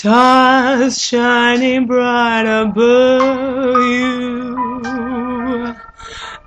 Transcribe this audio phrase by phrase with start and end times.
[0.00, 4.56] Stars shining bright above you.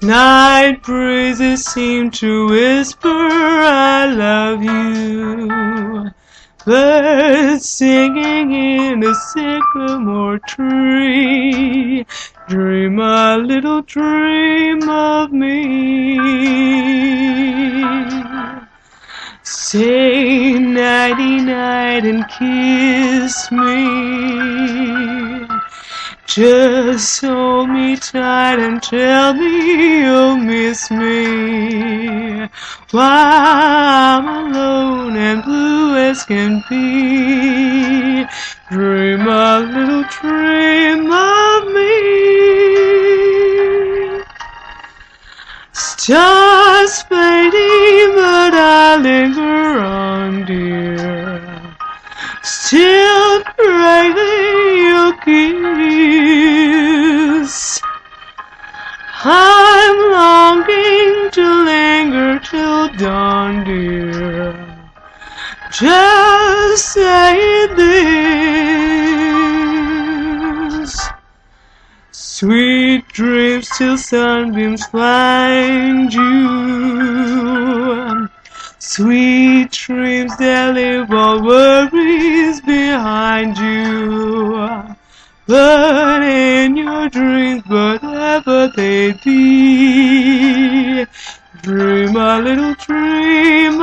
[0.02, 6.09] Night breezes seem to whisper, I love you.
[6.66, 12.08] Birds singing in a sycamore tree.
[12.48, 16.17] Dream a little dream of me.
[19.44, 20.12] Say
[22.03, 25.48] night and kiss me.
[26.25, 32.47] Just hold me tight and tell me you'll miss me.
[32.91, 38.25] While I'm alone and blue as can be.
[38.70, 42.13] Dream a little dream of me.
[45.73, 46.42] Stars
[52.56, 56.22] Still craving your kiss.
[59.26, 64.54] I'm longing to linger till dawn, dear.
[65.72, 68.14] Just say this.
[72.12, 77.53] Sweet dreams till sunbeams find you.
[78.86, 84.95] Sweet dreams that leave all worries behind you.
[85.48, 91.06] But in your dreams, whatever they be,
[91.62, 93.81] dream a little dream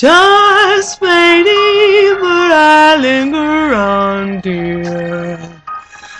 [0.00, 5.38] Stars fading, but I linger on, dear.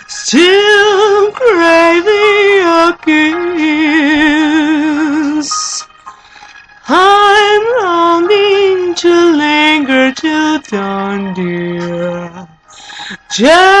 [0.07, 2.95] Still craving a
[5.33, 5.49] kiss.
[6.89, 12.47] I'm longing to linger till dawn, dear.
[13.31, 13.80] Just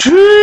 [0.00, 0.39] Dream